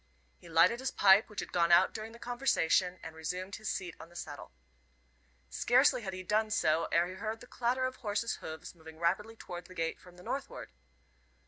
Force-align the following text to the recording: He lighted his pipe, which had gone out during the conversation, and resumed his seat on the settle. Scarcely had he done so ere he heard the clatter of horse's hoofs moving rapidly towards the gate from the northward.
He 0.39 0.49
lighted 0.49 0.79
his 0.79 0.89
pipe, 0.89 1.29
which 1.29 1.41
had 1.41 1.51
gone 1.51 1.71
out 1.71 1.93
during 1.93 2.11
the 2.11 2.17
conversation, 2.17 2.97
and 3.03 3.15
resumed 3.15 3.57
his 3.57 3.69
seat 3.71 3.95
on 3.99 4.09
the 4.09 4.15
settle. 4.15 4.51
Scarcely 5.51 6.01
had 6.01 6.11
he 6.11 6.23
done 6.23 6.49
so 6.49 6.85
ere 6.91 7.05
he 7.07 7.13
heard 7.13 7.39
the 7.39 7.45
clatter 7.45 7.85
of 7.85 7.97
horse's 7.97 8.37
hoofs 8.37 8.73
moving 8.73 8.97
rapidly 8.97 9.35
towards 9.35 9.67
the 9.67 9.75
gate 9.75 9.99
from 9.99 10.17
the 10.17 10.23
northward. 10.23 10.71